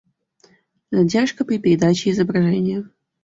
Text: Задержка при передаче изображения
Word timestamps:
Задержка 0.89 1.45
при 1.45 1.59
передаче 1.59 2.09
изображения 2.09 2.89